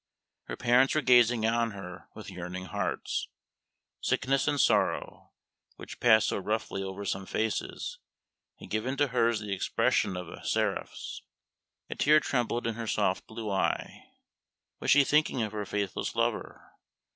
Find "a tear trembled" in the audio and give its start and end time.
11.87-12.65